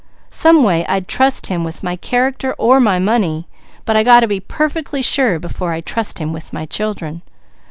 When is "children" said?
6.65-7.21